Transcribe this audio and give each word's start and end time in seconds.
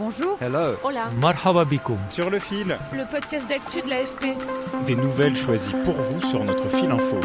Bonjour. 0.00 0.38
Hello. 0.40 0.76
Hola. 0.82 1.10
Marhaba 1.20 1.66
bikoum. 1.66 1.98
Sur 2.08 2.30
le 2.30 2.38
fil, 2.38 2.78
Le 2.94 3.10
podcast 3.10 3.46
d'actu 3.46 3.82
de 3.82 3.90
l'AFP. 3.90 4.34
des 4.86 4.96
nouvelles 4.96 5.36
choisies 5.36 5.74
pour 5.84 5.92
vous 5.92 6.26
sur 6.26 6.42
notre 6.42 6.70
fil 6.70 6.90
info. 6.90 7.20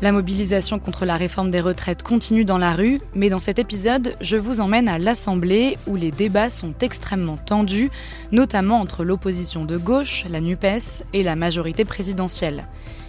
La 0.00 0.10
mobilisation 0.10 0.78
contre 0.78 1.04
la 1.04 1.18
réforme 1.18 1.50
des 1.50 1.60
retraites 1.60 2.02
continue 2.02 2.46
dans 2.46 2.56
la 2.56 2.72
rue, 2.72 3.02
mais 3.14 3.28
dans 3.28 3.38
cet 3.38 3.58
épisode, 3.58 4.16
je 4.22 4.38
vous 4.38 4.62
emmène 4.62 4.88
à 4.88 4.98
l'Assemblée 4.98 5.76
où 5.86 5.96
les 5.96 6.10
débats 6.10 6.48
sont 6.48 6.72
extrêmement 6.80 7.36
tendus, 7.36 7.90
notamment 8.32 8.80
entre 8.80 9.04
l'opposition 9.04 9.66
de 9.66 9.76
gauche, 9.76 10.24
la 10.30 10.40
NUPES, 10.40 11.04
et 11.12 11.22
la 11.22 11.36
majorité 11.36 11.84
présidentielle. 11.84 12.66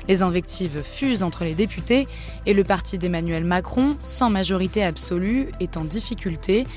Les 0.10 0.22
invectives 0.22 0.84
fusent 0.84 1.24
entre 1.24 1.46
les 1.46 1.56
députés 1.56 2.08
et 2.46 2.54
le 2.54 2.66
parti 2.66 2.98
d'Emmanuel 2.98 3.46
Macron, 3.46 3.96
sans 4.04 4.30
majorité 4.30 4.84
absolue, 4.84 5.52
est 5.62 5.78
en 5.78 5.86
difficulté, 5.86 6.68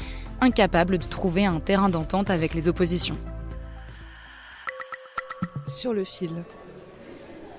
incapable 0.40 0.98
de 0.98 1.04
trouver 1.04 1.46
un 1.46 1.60
terrain 1.60 1.88
d'entente 1.88 2.30
avec 2.30 2.54
les 2.54 2.68
oppositions. 2.68 3.18
Sur 5.66 5.92
le 5.92 6.04
fil. 6.04 6.30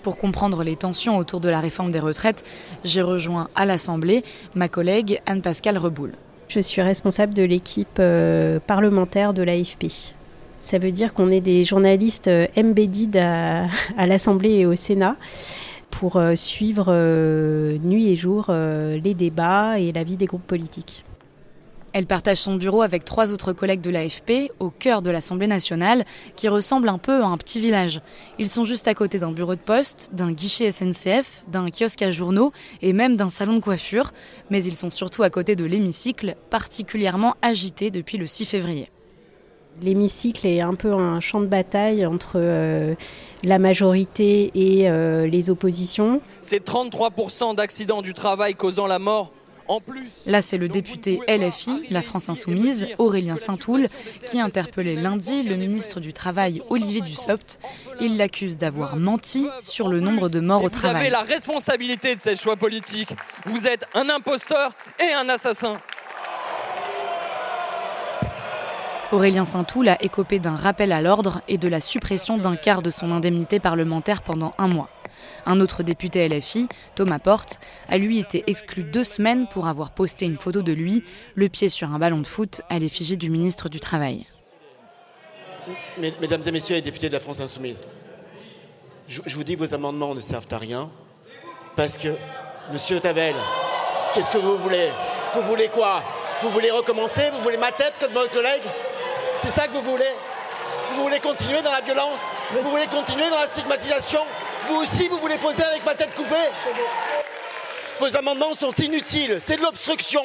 Pour 0.04 0.18
comprendre 0.18 0.64
les 0.64 0.76
tensions 0.76 1.18
autour 1.18 1.42
de 1.42 1.50
la 1.50 1.60
réforme 1.60 1.92
des 1.92 2.00
retraites, 2.00 2.44
j'ai 2.86 3.02
rejoint 3.02 3.50
à 3.56 3.66
l'Assemblée 3.66 4.24
ma 4.56 4.70
collègue 4.70 5.22
Anne-Pascale 5.26 5.78
Reboul. 5.78 6.14
Je 6.48 6.60
suis 6.62 6.82
responsable 6.82 7.34
de 7.34 7.44
l'équipe 7.44 8.00
euh, 8.00 8.60
parlementaire 8.66 9.34
de 9.34 9.44
l'AFP. 9.44 9.88
Ça 10.60 10.80
veut 10.80 10.92
dire 10.92 11.14
qu'on 11.14 11.30
est 11.30 11.42
des 11.42 11.64
journalistes 11.64 12.28
euh, 12.28 12.48
embedded 12.58 13.18
à, 13.18 13.66
à 13.98 14.08
l'Assemblée 14.08 14.54
et 14.54 14.66
au 14.66 14.76
Sénat 14.76 15.16
pour 15.92 16.16
euh, 16.16 16.34
suivre 16.36 16.92
nuit 17.84 18.12
et 18.12 18.16
jour 18.16 18.48
les 18.50 19.14
débats 19.14 19.80
et 19.80 19.92
la 19.92 20.04
vie 20.04 20.18
des 20.18 20.26
groupes 20.26 20.48
politiques. 20.48 21.04
Elle 21.92 22.06
partage 22.06 22.38
son 22.38 22.56
bureau 22.56 22.84
avec 22.84 23.04
trois 23.04 23.32
autres 23.32 23.52
collègues 23.52 23.82
de 23.82 23.90
l'AFP 23.90 24.52
au 24.60 24.70
cœur 24.70 25.02
de 25.02 25.10
l'Assemblée 25.10 25.48
nationale, 25.48 26.06
qui 26.36 26.48
ressemble 26.48 26.88
un 26.88 27.00
peu 27.00 27.24
à 27.24 27.26
un 27.26 27.38
petit 27.38 27.60
village. 27.60 28.02
Ils 28.38 28.50
sont 28.50 28.64
juste 28.64 28.88
à 28.88 28.94
côté 28.94 29.18
d'un 29.18 29.32
bureau 29.32 29.56
de 29.56 29.60
poste, 29.60 30.12
d'un 30.14 30.32
guichet 30.32 30.72
SNCF, 30.72 31.42
d'un 31.48 31.70
kiosque 31.72 32.04
à 32.04 32.12
journaux 32.12 32.52
et 32.82 32.94
même 32.94 33.16
d'un 33.16 33.30
salon 33.30 33.56
de 33.56 33.60
coiffure, 33.60 34.12
mais 34.52 34.64
ils 34.64 34.76
sont 34.76 34.92
surtout 34.92 35.24
à 35.24 35.32
côté 35.32 35.56
de 35.56 35.66
l'hémicycle, 35.66 36.36
particulièrement 36.52 37.36
agité 37.42 37.90
depuis 37.90 38.18
le 38.18 38.28
6 38.28 38.46
février. 38.46 38.90
L'hémicycle 39.82 40.46
est 40.46 40.60
un 40.60 40.76
peu 40.76 40.94
un 40.94 41.20
champ 41.22 41.40
de 41.40 41.46
bataille 41.46 42.06
entre 42.06 42.34
euh, 42.36 42.96
la 43.44 43.60
majorité 43.60 44.52
et 44.54 44.90
euh, 44.90 45.26
les 45.26 45.50
oppositions. 45.50 46.22
C'est 46.42 46.66
33% 46.66 47.56
d'accidents 47.56 48.02
du 48.02 48.14
travail 48.14 48.56
causant 48.56 48.88
la 48.88 49.00
mort. 49.00 49.32
Là, 50.26 50.42
c'est 50.42 50.58
le 50.58 50.68
député 50.68 51.20
LFI, 51.28 51.88
la 51.92 52.02
France 52.02 52.30
Insoumise, 52.30 52.88
Aurélien 52.98 53.38
Saint-Toul, 53.38 53.88
qui 54.26 54.40
interpellait 54.40 54.96
lundi 54.96 55.44
le 55.44 55.56
ministre 55.56 56.00
du 56.00 56.14
Travail, 56.14 56.62
Olivier 56.70 57.02
Dussopt. 57.02 57.60
Il 58.02 58.18
l'accuse 58.18 58.58
d'avoir 58.58 58.98
menti 58.98 59.48
sur 59.60 59.88
le 59.88 60.00
nombre 60.00 60.30
de 60.30 60.40
morts 60.40 60.64
au 60.64 60.70
vous 60.70 60.86
avez 60.86 61.10
travail. 61.10 61.10
la 61.10 61.22
responsabilité 61.22 62.16
de 62.16 62.20
ces 62.20 62.36
choix 62.36 62.56
politiques. 62.56 63.14
Vous 63.46 63.68
êtes 63.68 63.86
un 63.94 64.10
imposteur 64.10 64.72
et 65.00 65.14
un 65.14 65.30
assassin. 65.30 65.76
Aurélien 69.12 69.46
Saint-Toul 69.46 69.90
a 69.90 70.04
écopé 70.04 70.38
d'un 70.40 70.56
rappel 70.56 70.92
à 70.92 71.02
l'ordre 71.02 71.42
et 71.48 71.58
de 71.58 71.68
la 71.68 71.82
suppression 71.82 72.38
d'un 72.38 72.56
quart 72.56 72.84
de 72.84 72.92
son 72.92 73.12
indemnité 73.12 73.60
parlementaire 73.60 74.22
pendant 74.22 74.54
un 74.60 74.68
mois. 74.68 74.90
Un 75.46 75.60
autre 75.62 75.84
député 75.84 76.28
LFI, 76.28 76.68
Thomas 76.96 77.20
Porte, 77.20 77.60
a 77.88 77.98
lui 77.98 78.20
été 78.20 78.44
exclu 78.48 78.84
deux 78.84 79.04
semaines 79.04 79.48
pour 79.48 79.68
avoir 79.68 79.92
posté 79.92 80.26
une 80.26 80.38
photo 80.38 80.62
de 80.62 80.72
lui, 80.72 81.04
le 81.36 81.50
pied 81.50 81.70
sur 81.70 81.92
un 81.94 82.00
ballon 82.00 82.20
de 82.20 82.28
foot, 82.28 82.62
à 82.70 82.80
l'effigie 82.80 83.18
du 83.18 83.30
ministre 83.30 83.70
du 83.70 83.80
Travail. 83.80 84.26
Mes- 85.98 86.14
Mesdames 86.22 86.42
et 86.46 86.52
messieurs 86.52 86.76
les 86.76 86.82
députés 86.82 87.10
de 87.10 87.14
la 87.14 87.20
France 87.20 87.40
Insoumise, 87.40 87.82
je, 89.08 89.22
je 89.26 89.36
vous 89.36 89.44
dis 89.44 89.56
vos 89.56 89.74
amendements 89.74 90.16
ne 90.16 90.20
servent 90.22 90.48
à 90.52 90.58
rien 90.58 90.90
parce 91.76 91.98
que, 91.98 92.10
monsieur 92.72 93.00
Tavel, 93.00 93.36
qu'est-ce 94.14 94.34
que 94.34 94.38
vous 94.38 94.58
voulez? 94.58 94.90
Vous 95.34 95.42
voulez 95.44 95.68
quoi? 95.68 96.04
Vous 96.42 96.50
voulez 96.50 96.72
recommencer? 96.72 97.30
Vous 97.32 97.42
voulez 97.44 97.58
ma 97.58 97.72
tête 97.72 97.94
comme 98.00 98.14
votre 98.14 98.32
collègue? 98.32 98.64
C'est 99.42 99.50
ça 99.50 99.68
que 99.68 99.74
vous 99.74 99.84
voulez? 99.92 100.10
Vous 100.96 101.04
voulez 101.04 101.20
continuer 101.20 101.62
dans 101.62 101.72
la 101.72 101.82
violence? 101.82 102.20
Vous 102.52 102.68
voulez 102.70 102.88
continuer 102.88 103.30
dans 103.30 103.38
la 103.40 103.48
stigmatisation? 103.48 104.20
Vous 104.70 104.76
aussi, 104.76 105.08
vous 105.08 105.18
voulez 105.18 105.40
poser 105.40 105.64
avec 105.64 105.84
ma 105.84 105.96
tête 105.96 106.14
coupée 106.16 106.36
Vos 108.00 108.16
amendements 108.16 108.54
sont 108.56 108.72
inutiles, 108.74 109.40
c'est 109.44 109.58
de 109.58 109.64
l'obstruction. 109.64 110.22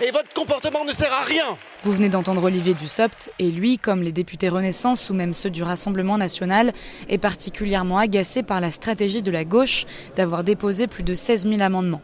Et 0.00 0.12
votre 0.12 0.32
comportement 0.32 0.84
ne 0.84 0.92
sert 0.92 1.12
à 1.12 1.24
rien. 1.24 1.58
Vous 1.82 1.90
venez 1.90 2.08
d'entendre 2.08 2.44
Olivier 2.44 2.74
Dussopt, 2.74 3.30
et 3.40 3.50
lui, 3.50 3.76
comme 3.76 4.02
les 4.02 4.12
députés 4.12 4.48
Renaissance 4.50 5.10
ou 5.10 5.14
même 5.14 5.34
ceux 5.34 5.50
du 5.50 5.64
Rassemblement 5.64 6.16
national, 6.16 6.72
est 7.08 7.18
particulièrement 7.18 7.98
agacé 7.98 8.44
par 8.44 8.60
la 8.60 8.70
stratégie 8.70 9.22
de 9.22 9.32
la 9.32 9.44
gauche 9.44 9.84
d'avoir 10.16 10.44
déposé 10.44 10.86
plus 10.86 11.02
de 11.02 11.16
16 11.16 11.48
000 11.48 11.60
amendements. 11.60 12.02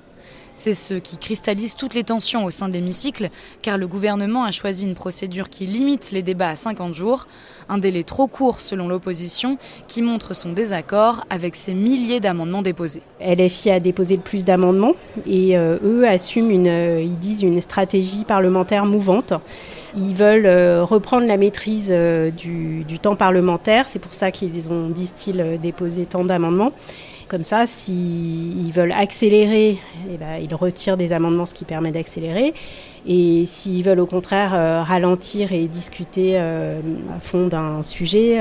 C'est 0.56 0.74
ce 0.74 0.94
qui 0.94 1.18
cristallise 1.18 1.74
toutes 1.74 1.94
les 1.94 2.04
tensions 2.04 2.44
au 2.44 2.50
sein 2.50 2.68
de 2.68 2.74
l'hémicycle, 2.74 3.30
car 3.60 3.76
le 3.76 3.88
gouvernement 3.88 4.44
a 4.44 4.52
choisi 4.52 4.86
une 4.86 4.94
procédure 4.94 5.48
qui 5.48 5.66
limite 5.66 6.12
les 6.12 6.22
débats 6.22 6.50
à 6.50 6.56
50 6.56 6.94
jours, 6.94 7.26
un 7.68 7.78
délai 7.78 8.04
trop 8.04 8.28
court 8.28 8.60
selon 8.60 8.86
l'opposition, 8.86 9.58
qui 9.88 10.00
montre 10.00 10.34
son 10.34 10.52
désaccord 10.52 11.24
avec 11.28 11.56
ces 11.56 11.74
milliers 11.74 12.20
d'amendements 12.20 12.62
déposés. 12.62 13.02
LFI 13.20 13.70
a 13.70 13.80
déposé 13.80 14.16
le 14.16 14.22
plus 14.22 14.44
d'amendements 14.44 14.94
et 15.26 15.56
euh, 15.56 15.78
eux 15.82 16.06
assument 16.06 16.50
une, 16.50 16.68
euh, 16.68 17.02
ils 17.02 17.18
disent 17.18 17.42
une 17.42 17.60
stratégie 17.60 18.24
parlementaire 18.24 18.86
mouvante. 18.86 19.34
Ils 19.96 20.14
veulent 20.14 20.46
euh, 20.46 20.84
reprendre 20.84 21.26
la 21.26 21.36
maîtrise 21.36 21.88
euh, 21.90 22.30
du, 22.30 22.84
temps 23.00 23.14
parlementaire, 23.14 23.88
c'est 23.88 24.00
pour 24.00 24.14
ça 24.14 24.30
qu'ils 24.32 24.72
ont, 24.72 24.88
disent-ils, 24.88 25.40
euh, 25.40 25.56
déposé 25.56 26.06
tant 26.06 26.24
d'amendements. 26.24 26.72
Comme 27.28 27.44
ça, 27.44 27.66
s'ils 27.66 28.72
veulent 28.72 28.92
accélérer, 28.92 29.78
eh 30.12 30.16
ben, 30.16 30.36
ils 30.42 30.54
retirent 30.54 30.96
des 30.96 31.12
amendements, 31.12 31.46
ce 31.46 31.54
qui 31.54 31.64
permet 31.64 31.92
d'accélérer. 31.92 32.54
Et 33.06 33.44
s'ils 33.46 33.82
veulent 33.82 34.00
au 34.00 34.06
contraire 34.06 34.50
ralentir 34.86 35.52
et 35.52 35.66
discuter 35.66 36.36
à 36.38 37.20
fond 37.20 37.46
d'un 37.46 37.82
sujet, 37.82 38.40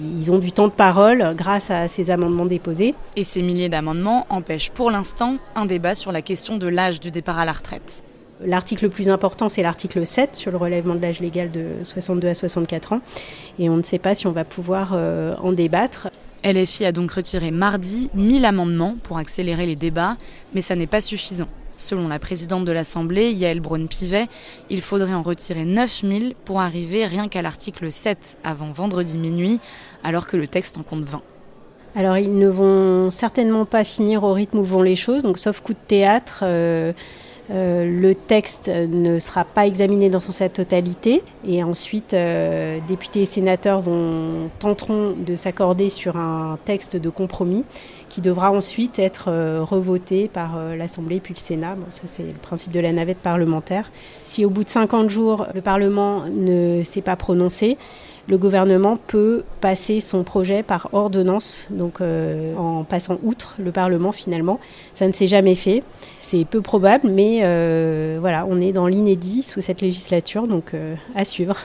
ils 0.00 0.32
ont 0.32 0.38
du 0.38 0.52
temps 0.52 0.68
de 0.68 0.72
parole 0.72 1.34
grâce 1.36 1.72
à 1.72 1.88
ces 1.88 2.10
amendements 2.10 2.46
déposés. 2.46 2.94
Et 3.16 3.24
ces 3.24 3.42
milliers 3.42 3.68
d'amendements 3.68 4.26
empêchent 4.30 4.70
pour 4.70 4.92
l'instant 4.92 5.36
un 5.56 5.66
débat 5.66 5.96
sur 5.96 6.12
la 6.12 6.22
question 6.22 6.56
de 6.56 6.68
l'âge 6.68 7.00
du 7.00 7.10
départ 7.10 7.38
à 7.38 7.44
la 7.44 7.52
retraite. 7.52 8.04
L'article 8.44 8.84
le 8.84 8.90
plus 8.90 9.08
important, 9.08 9.48
c'est 9.48 9.62
l'article 9.62 10.06
7 10.06 10.36
sur 10.36 10.50
le 10.50 10.56
relèvement 10.56 10.94
de 10.94 11.02
l'âge 11.02 11.20
légal 11.20 11.50
de 11.50 11.66
62 11.82 12.28
à 12.28 12.34
64 12.34 12.92
ans. 12.92 13.00
Et 13.58 13.68
on 13.68 13.76
ne 13.76 13.82
sait 13.82 13.98
pas 13.98 14.14
si 14.14 14.26
on 14.26 14.32
va 14.32 14.44
pouvoir 14.44 14.92
euh, 14.92 15.34
en 15.42 15.52
débattre. 15.52 16.08
LFI 16.44 16.84
a 16.84 16.92
donc 16.92 17.10
retiré 17.10 17.50
mardi 17.50 18.10
1000 18.14 18.44
amendements 18.44 18.94
pour 19.02 19.18
accélérer 19.18 19.66
les 19.66 19.74
débats, 19.74 20.16
mais 20.54 20.60
ça 20.60 20.76
n'est 20.76 20.86
pas 20.86 21.00
suffisant. 21.00 21.48
Selon 21.76 22.08
la 22.08 22.18
présidente 22.18 22.64
de 22.64 22.72
l'Assemblée, 22.72 23.32
Yael 23.32 23.60
Braun-Pivet, 23.60 24.26
il 24.70 24.82
faudrait 24.82 25.14
en 25.14 25.22
retirer 25.22 25.64
9000 25.64 26.34
pour 26.44 26.60
arriver 26.60 27.06
rien 27.06 27.28
qu'à 27.28 27.42
l'article 27.42 27.90
7 27.90 28.36
avant 28.44 28.70
vendredi 28.70 29.18
minuit, 29.18 29.60
alors 30.04 30.26
que 30.26 30.36
le 30.36 30.46
texte 30.46 30.78
en 30.78 30.82
compte 30.82 31.04
20. 31.04 31.22
Alors 31.96 32.18
ils 32.18 32.36
ne 32.36 32.48
vont 32.48 33.10
certainement 33.10 33.64
pas 33.64 33.82
finir 33.82 34.22
au 34.22 34.32
rythme 34.32 34.58
où 34.58 34.64
vont 34.64 34.82
les 34.82 34.96
choses, 34.96 35.22
donc 35.22 35.38
sauf 35.38 35.60
coup 35.60 35.72
de 35.72 35.78
théâtre. 35.86 36.40
euh, 36.42 36.92
le 37.50 38.12
texte 38.12 38.68
ne 38.68 39.18
sera 39.18 39.44
pas 39.44 39.66
examiné 39.66 40.10
dans 40.10 40.20
sa 40.20 40.48
totalité. 40.48 41.22
Et 41.46 41.62
ensuite 41.62 42.14
euh, 42.14 42.78
députés 42.88 43.22
et 43.22 43.24
sénateurs 43.24 43.80
vont 43.80 44.50
tenteront 44.58 45.14
de 45.16 45.36
s'accorder 45.36 45.88
sur 45.88 46.16
un 46.16 46.58
texte 46.64 46.96
de 46.96 47.10
compromis 47.10 47.64
qui 48.08 48.20
devra 48.20 48.50
ensuite 48.50 48.98
être 48.98 49.30
revoté 49.62 50.28
par 50.28 50.58
l'Assemblée 50.76 51.20
puis 51.20 51.34
le 51.34 51.40
Sénat. 51.40 51.76
Ça, 51.90 52.02
c'est 52.06 52.22
le 52.22 52.32
principe 52.32 52.72
de 52.72 52.80
la 52.80 52.92
navette 52.92 53.18
parlementaire. 53.18 53.90
Si 54.24 54.44
au 54.44 54.50
bout 54.50 54.64
de 54.64 54.70
50 54.70 55.10
jours, 55.10 55.46
le 55.54 55.60
Parlement 55.60 56.24
ne 56.26 56.82
s'est 56.82 57.02
pas 57.02 57.16
prononcé, 57.16 57.76
le 58.28 58.36
gouvernement 58.36 58.98
peut 59.06 59.42
passer 59.62 60.00
son 60.00 60.22
projet 60.22 60.62
par 60.62 60.90
ordonnance, 60.92 61.66
donc 61.70 62.02
euh, 62.02 62.54
en 62.56 62.84
passant 62.84 63.18
outre 63.22 63.54
le 63.58 63.72
Parlement 63.72 64.12
finalement. 64.12 64.60
Ça 64.92 65.08
ne 65.08 65.14
s'est 65.14 65.26
jamais 65.26 65.54
fait. 65.54 65.82
C'est 66.18 66.44
peu 66.44 66.60
probable, 66.60 67.08
mais 67.08 67.40
euh, 67.42 68.18
voilà, 68.20 68.46
on 68.46 68.60
est 68.60 68.72
dans 68.72 68.86
l'inédit 68.86 69.42
sous 69.42 69.62
cette 69.62 69.80
législature, 69.80 70.46
donc 70.46 70.74
euh, 70.74 70.94
à 71.14 71.24
suivre. 71.24 71.56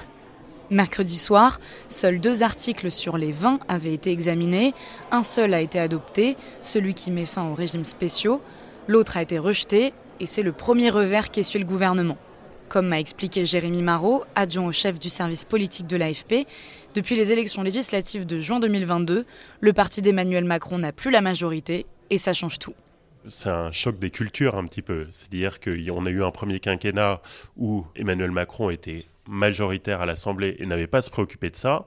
Mercredi 0.70 1.18
soir, 1.18 1.60
seuls 1.90 2.20
deux 2.20 2.42
articles 2.42 2.90
sur 2.90 3.18
les 3.18 3.32
20 3.32 3.60
avaient 3.68 3.94
été 3.94 4.12
examinés. 4.12 4.74
Un 5.12 5.22
seul 5.22 5.54
a 5.54 5.62
été 5.62 5.80
adopté, 5.80 6.38
celui 6.62 6.94
qui 6.94 7.12
met 7.12 7.26
fin 7.26 7.44
aux 7.44 7.54
régimes 7.54 7.86
spéciaux. 7.86 8.42
L'autre 8.88 9.18
a 9.18 9.22
été 9.22 9.38
rejeté, 9.38 9.94
et 10.20 10.26
c'est 10.26 10.42
le 10.42 10.52
premier 10.52 10.90
revers 10.90 11.32
qu'essuie 11.32 11.60
le 11.60 11.66
gouvernement. 11.66 12.18
Comme 12.70 12.88
m'a 12.88 13.00
expliqué 13.00 13.46
Jérémy 13.46 13.82
Marot, 13.82 14.24
adjoint 14.36 14.66
au 14.66 14.72
chef 14.72 15.00
du 15.00 15.10
service 15.10 15.46
politique 15.46 15.86
de 15.86 15.98
l'AFP, 15.98 16.48
depuis 16.96 17.16
les 17.16 17.32
élections 17.32 17.62
législatives 17.62 18.26
de 18.26 18.40
juin 18.40 18.60
2022, 18.60 19.26
le 19.60 19.74
parti 19.74 20.02
d'Emmanuel 20.02 20.46
Macron 20.46 20.80
n'a 20.80 20.92
plus 20.92 21.12
la 21.12 21.22
majorité 21.22 21.86
et 22.10 22.18
ça 22.18 22.34
change 22.34 22.58
tout 22.58 22.74
c'est 23.28 23.50
un 23.50 23.72
choc 23.72 24.00
des 24.00 24.10
cultures 24.10 24.56
un 24.56 24.66
petit 24.66 24.82
peu. 24.82 25.08
C'est-à-dire 25.12 25.60
qu'on 25.60 26.06
a 26.06 26.10
eu 26.10 26.24
un 26.24 26.32
premier 26.32 26.60
quinquennat 26.60 27.22
où 27.56 27.86
Emmanuel 27.96 28.32
Macron 28.32 28.70
était 28.70 29.06
majoritaire 29.28 30.02
à 30.02 30.06
l'Assemblée 30.06 30.56
et 30.60 30.66
n'avait 30.66 30.88
pas 30.88 31.00
à 31.00 31.02
se 31.02 31.10
préoccuper 31.10 31.50
de 31.50 31.56
ça. 31.56 31.86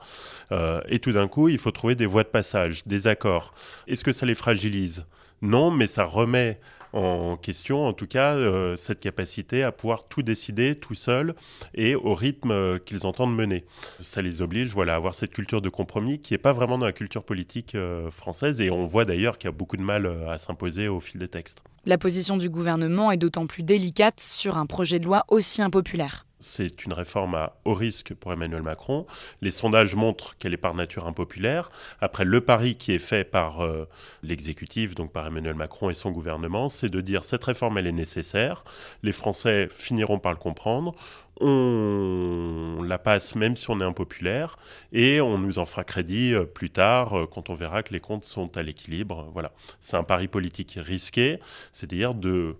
Euh, 0.53 0.81
et 0.89 0.99
tout 0.99 1.13
d'un 1.13 1.29
coup, 1.29 1.49
il 1.49 1.59
faut 1.59 1.71
trouver 1.71 1.95
des 1.95 2.07
voies 2.07 2.23
de 2.23 2.29
passage, 2.29 2.87
des 2.87 3.07
accords. 3.07 3.55
Est-ce 3.87 4.05
que 4.05 4.13
ça 4.13 4.27
les 4.27 4.35
fragilise? 4.35 5.05
Non, 5.43 5.71
mais 5.71 5.87
ça 5.87 6.05
remet 6.05 6.59
en 6.93 7.37
question, 7.37 7.87
en 7.87 7.93
tout 7.93 8.07
cas, 8.07 8.35
euh, 8.37 8.77
cette 8.79 9.01
capacité 9.01 9.63
à 9.63 9.71
pouvoir 9.71 10.09
tout 10.09 10.23
décider 10.23 10.77
tout 10.77 10.95
seul 10.95 11.35
et 11.75 11.95
au 11.95 12.15
rythme 12.15 12.53
euh, 12.53 12.79
qu'ils 12.79 13.07
entendent 13.07 13.37
mener. 13.37 13.67
Ça 14.01 14.23
les 14.23 14.41
oblige 14.41 14.69
voilà, 14.69 14.95
à 14.95 14.97
avoir 14.97 15.15
cette 15.15 15.33
culture 15.33 15.61
de 15.61 15.69
compromis 15.69 16.21
qui 16.21 16.33
n'est 16.33 16.39
pas 16.39 16.55
vraiment 16.55 16.79
dans 16.79 16.87
la 16.87 16.93
culture 16.93 17.23
politique 17.23 17.77
française 18.11 18.63
et 18.63 18.71
on 18.71 18.87
voit 18.87 19.05
d'ailleurs 19.05 19.37
qu'il 19.37 19.49
y 19.49 19.53
a 19.53 19.57
beaucoup 19.57 19.77
de 19.77 19.83
mal 19.83 20.11
à 20.27 20.39
s'imposer 20.39 20.89
au 20.89 21.01
fil 21.01 21.21
des 21.21 21.29
textes. 21.29 21.63
La 21.85 21.99
position 21.99 22.39
du 22.39 22.49
gouvernement 22.49 23.13
est 23.13 23.19
d'autant 23.19 23.47
plus 23.47 23.63
délicate 23.63 24.21
sur 24.21 24.57
un 24.57 24.67
projet 24.67 24.99
de 24.99 25.05
loi 25.05 25.25
aussi 25.29 25.61
impopulaire 25.61 26.26
c'est 26.39 26.85
une 26.85 26.93
réforme 26.93 27.35
à 27.35 27.57
haut 27.65 27.75
risque 27.75 28.15
pour 28.15 28.33
Emmanuel 28.33 28.63
Macron. 28.63 29.07
Les 29.41 29.51
sondages 29.51 29.95
montrent 29.95 30.37
qu'elle 30.37 30.53
est 30.53 30.59
par 30.59 30.75
nature 30.75 31.07
impopulaire. 31.07 31.71
Après, 32.01 32.25
le 32.25 32.41
pari 32.41 32.77
qui 32.77 32.93
est 32.93 32.99
fait 32.99 33.25
par 33.25 33.65
euh, 33.65 33.89
l'exécutif, 34.23 34.95
donc 34.95 35.13
par 35.13 35.27
Emmanuel 35.27 35.55
Macron 35.55 35.91
et 35.91 35.95
son 35.95 36.11
gouvernement, 36.11 36.69
c'est 36.69 36.89
de 36.91 37.01
dire 37.01 37.25
cette 37.25 37.45
réforme, 37.45 37.79
elle 37.79 37.87
est 37.87 37.93
nécessaire. 37.93 38.65
Les 39.03 39.13
Français 39.13 39.69
finiront 39.73 40.19
par 40.19 40.33
le 40.33 40.39
comprendre. 40.39 40.95
On 41.41 42.83
la 42.83 42.99
passe 42.99 43.35
même 43.35 43.57
si 43.57 43.69
on 43.69 43.81
est 43.81 43.85
impopulaire 43.85 44.57
et 44.93 45.21
on 45.21 45.37
nous 45.37 45.59
en 45.59 45.67
fera 45.67 45.85
crédit 45.85 46.33
euh, 46.33 46.45
plus 46.45 46.71
tard 46.71 47.19
euh, 47.19 47.27
quand 47.27 47.51
on 47.51 47.55
verra 47.55 47.83
que 47.83 47.93
les 47.93 48.01
comptes 48.01 48.25
sont 48.25 48.57
à 48.57 48.63
l'équilibre. 48.63 49.29
Voilà, 49.35 49.53
c'est 49.81 49.97
un 49.97 50.03
pari 50.03 50.29
politique 50.29 50.79
risqué, 50.81 51.39
c'est-à-dire 51.73 52.15
de 52.15 52.57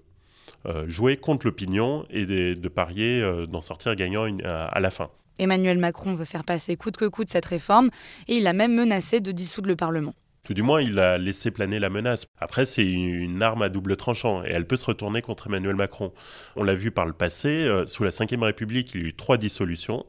jouer 0.89 1.17
contre 1.17 1.47
l'opinion 1.47 2.07
et 2.11 2.27
de, 2.27 2.69
parier 2.69 3.23
euh, 3.23 3.47
d'en 3.47 3.61
sortir 3.61 3.95
gagnant 3.95 4.27
à, 4.45 4.81
la 4.81 4.91
fin. 4.91 5.11
Emmanuel 5.39 5.79
Macron 5.79 6.15
veut 6.15 6.25
faire 6.25 6.45
passer 6.45 6.77
coûte 6.77 6.97
que 6.97 7.05
coûte 7.05 7.29
cette 7.29 7.47
réforme 7.47 7.91
et 8.29 8.37
il 8.37 8.47
a 8.47 8.53
même 8.53 8.75
menacé 8.75 9.21
de 9.21 9.33
dissoudre 9.33 9.69
le 9.69 9.77
Parlement. 9.77 10.15
Tout 10.45 10.55
du 10.55 10.63
moins, 10.63 10.81
il 10.81 11.01
a 11.01 11.19
laissé 11.19 11.51
planer 11.51 11.81
la 11.81 11.91
menace. 11.91 12.27
Après, 12.39 12.67
c'est 12.67 12.85
une 12.85 13.43
arme 13.43 13.63
à 13.63 13.69
double 13.69 13.97
tranchant 13.97 14.45
et 14.45 14.51
elle 14.51 14.65
peut 14.65 14.77
se 14.77 14.87
retourner 14.87 15.21
contre 15.21 15.49
Emmanuel 15.49 15.75
Macron. 15.75 16.13
On 16.55 16.63
l'a 16.63 16.75
vu 16.77 16.93
par 16.93 17.05
le 17.05 17.13
passé, 17.13 17.49
euh, 17.49 17.85
sous 17.87 18.05
la 18.05 18.11
Ve 18.11 18.43
République, 18.43 18.95
il 18.95 19.01
y 19.01 19.05
a 19.05 19.09
eu 19.09 19.15
trois 19.15 19.39
dissolutions. 19.39 20.07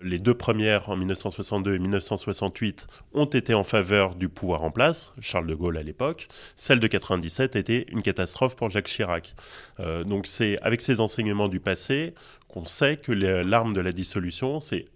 Les 0.00 0.18
deux 0.18 0.34
premières, 0.34 0.88
en 0.88 0.96
1962 0.96 1.74
et 1.74 1.78
1968, 1.78 2.86
ont 3.14 3.24
été 3.24 3.54
en 3.54 3.64
faveur 3.64 4.14
du 4.14 4.28
pouvoir 4.28 4.62
en 4.62 4.70
place, 4.70 5.12
Charles 5.20 5.46
de 5.46 5.54
Gaulle 5.54 5.76
à 5.76 5.82
l'époque. 5.82 6.28
Celle 6.54 6.80
de 6.80 6.86
97 6.86 7.56
a 7.56 7.58
été 7.58 7.86
une 7.90 8.02
catastrophe 8.02 8.56
pour 8.56 8.70
Jacques 8.70 8.86
Chirac. 8.86 9.34
Euh, 9.80 10.04
donc 10.04 10.26
c'est 10.26 10.58
avec 10.62 10.80
ces 10.80 11.00
enseignements 11.00 11.48
du 11.48 11.60
passé 11.60 12.14
qu'on 12.48 12.64
sait 12.64 12.96
que 12.96 13.12
l'arme 13.12 13.74
de 13.74 13.80
la 13.80 13.92
dissolution, 13.92 14.60
c'est 14.60 14.86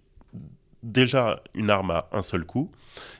déjà 0.81 1.41
une 1.53 1.69
arme 1.69 1.91
à 1.91 2.09
un 2.11 2.21
seul 2.21 2.45
coup 2.45 2.71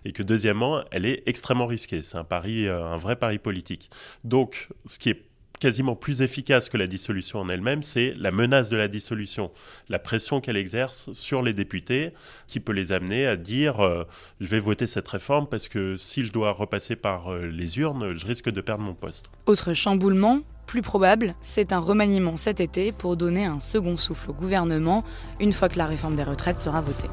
et 0.06 0.12
que 0.12 0.24
deuxièmement, 0.24 0.84
elle 0.92 1.06
est 1.06 1.24
extrêmement 1.26 1.66
risquée. 1.66 2.02
C'est 2.02 2.18
un 2.18 2.24
pari, 2.24 2.68
euh, 2.68 2.86
un 2.86 2.98
vrai 2.98 3.16
pari 3.16 3.40
politique. 3.40 3.90
Donc, 4.24 4.70
ce 4.86 5.00
qui 5.00 5.10
est 5.10 5.24
quasiment 5.64 5.96
plus 5.96 6.22
efficace 6.22 6.68
que 6.68 6.76
la 6.76 6.88
dissolution 6.88 7.40
en 7.40 7.48
elle-même, 7.48 7.84
c'est 7.84 8.14
la 8.18 8.32
menace 8.32 8.70
de 8.70 8.76
la 8.76 8.90
dissolution, 8.90 9.50
la 9.88 9.98
pression 9.98 10.42
qu'elle 10.42 10.58
exerce 10.58 11.10
sur 11.14 11.42
les 11.42 11.54
députés, 11.54 12.12
qui 12.48 12.60
peut 12.60 12.74
les 12.74 12.92
amener 12.92 13.26
à 13.26 13.38
dire 13.38 13.80
euh, 13.80 14.04
je 14.42 14.48
vais 14.48 14.60
voter 14.60 14.88
cette 14.88 15.08
réforme 15.08 15.48
parce 15.48 15.70
que 15.70 15.96
si 15.96 16.26
je 16.26 16.34
dois 16.34 16.52
repasser 16.52 16.98
par 16.98 17.32
euh, 17.32 17.46
les 17.46 17.80
urnes, 17.80 18.14
je 18.14 18.26
risque 18.26 18.50
de 18.50 18.60
perdre 18.60 18.84
mon 18.84 18.94
poste. 18.94 19.28
Autre 19.46 19.74
chamboulement, 19.74 20.42
plus 20.66 20.82
probable, 20.82 21.34
c'est 21.40 21.72
un 21.72 21.80
remaniement 21.80 22.36
cet 22.36 22.60
été 22.60 22.92
pour 22.92 23.16
donner 23.16 23.46
un 23.46 23.62
second 23.62 23.96
souffle 23.96 24.32
au 24.32 24.34
gouvernement 24.34 25.06
une 25.40 25.54
fois 25.54 25.70
que 25.70 25.78
la 25.78 25.88
réforme 25.88 26.16
des 26.16 26.24
retraites 26.24 26.60
sera 26.60 26.82
votée. 26.82 27.10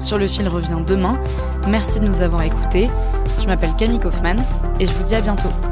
Sur 0.00 0.18
le 0.18 0.26
fil 0.26 0.48
revient 0.48 0.82
demain. 0.84 1.16
Merci 1.68 2.00
de 2.00 2.06
nous 2.06 2.22
avoir 2.22 2.42
écoutés. 2.42 2.90
Je 3.40 3.46
m'appelle 3.46 3.74
Camille 3.78 4.00
Kaufmann 4.00 4.42
et 4.80 4.86
je 4.86 4.90
vous 4.90 5.04
dis 5.04 5.14
à 5.14 5.20
bientôt. 5.20 5.71